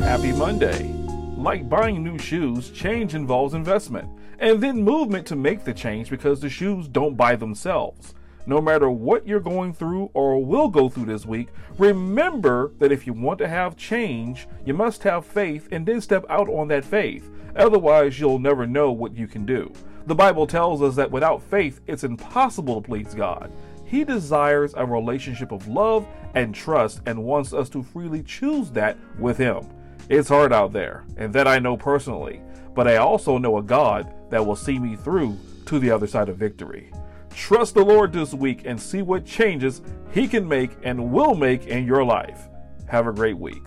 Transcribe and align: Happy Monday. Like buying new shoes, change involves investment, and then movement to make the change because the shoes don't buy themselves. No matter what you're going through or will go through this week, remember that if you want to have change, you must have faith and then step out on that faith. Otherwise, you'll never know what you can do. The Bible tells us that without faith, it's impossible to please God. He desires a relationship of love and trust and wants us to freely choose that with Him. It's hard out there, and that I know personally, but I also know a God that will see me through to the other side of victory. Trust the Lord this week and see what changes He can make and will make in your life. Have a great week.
Happy 0.00 0.32
Monday. 0.32 0.90
Like 1.36 1.68
buying 1.68 2.02
new 2.02 2.18
shoes, 2.18 2.70
change 2.70 3.14
involves 3.14 3.52
investment, 3.52 4.08
and 4.38 4.58
then 4.58 4.82
movement 4.82 5.26
to 5.26 5.36
make 5.36 5.64
the 5.64 5.74
change 5.74 6.08
because 6.08 6.40
the 6.40 6.48
shoes 6.48 6.88
don't 6.88 7.14
buy 7.14 7.36
themselves. 7.36 8.14
No 8.46 8.62
matter 8.62 8.88
what 8.88 9.28
you're 9.28 9.38
going 9.38 9.74
through 9.74 10.10
or 10.14 10.42
will 10.42 10.68
go 10.68 10.88
through 10.88 11.04
this 11.04 11.26
week, 11.26 11.48
remember 11.76 12.72
that 12.78 12.90
if 12.90 13.06
you 13.06 13.12
want 13.12 13.38
to 13.40 13.48
have 13.48 13.76
change, 13.76 14.48
you 14.64 14.72
must 14.72 15.02
have 15.02 15.26
faith 15.26 15.68
and 15.72 15.84
then 15.84 16.00
step 16.00 16.24
out 16.30 16.48
on 16.48 16.68
that 16.68 16.86
faith. 16.86 17.30
Otherwise, 17.54 18.18
you'll 18.18 18.38
never 18.38 18.66
know 18.66 18.92
what 18.92 19.14
you 19.14 19.26
can 19.26 19.44
do. 19.44 19.70
The 20.06 20.14
Bible 20.14 20.46
tells 20.46 20.80
us 20.80 20.96
that 20.96 21.10
without 21.10 21.42
faith, 21.42 21.82
it's 21.86 22.04
impossible 22.04 22.80
to 22.80 22.88
please 22.88 23.12
God. 23.12 23.52
He 23.88 24.04
desires 24.04 24.74
a 24.76 24.84
relationship 24.84 25.50
of 25.50 25.66
love 25.66 26.06
and 26.34 26.54
trust 26.54 27.00
and 27.06 27.24
wants 27.24 27.54
us 27.54 27.70
to 27.70 27.82
freely 27.82 28.22
choose 28.22 28.70
that 28.72 28.98
with 29.18 29.38
Him. 29.38 29.66
It's 30.10 30.28
hard 30.28 30.52
out 30.52 30.74
there, 30.74 31.04
and 31.16 31.32
that 31.32 31.48
I 31.48 31.58
know 31.58 31.76
personally, 31.76 32.42
but 32.74 32.86
I 32.86 32.96
also 32.96 33.38
know 33.38 33.56
a 33.56 33.62
God 33.62 34.12
that 34.28 34.44
will 34.44 34.56
see 34.56 34.78
me 34.78 34.94
through 34.94 35.38
to 35.66 35.78
the 35.78 35.90
other 35.90 36.06
side 36.06 36.28
of 36.28 36.36
victory. 36.36 36.92
Trust 37.30 37.74
the 37.74 37.84
Lord 37.84 38.12
this 38.12 38.34
week 38.34 38.62
and 38.66 38.78
see 38.78 39.00
what 39.00 39.24
changes 39.24 39.80
He 40.12 40.28
can 40.28 40.46
make 40.46 40.72
and 40.82 41.10
will 41.10 41.34
make 41.34 41.66
in 41.66 41.86
your 41.86 42.04
life. 42.04 42.46
Have 42.88 43.06
a 43.06 43.12
great 43.12 43.38
week. 43.38 43.62